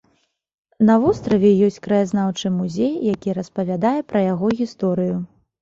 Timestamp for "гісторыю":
4.65-5.15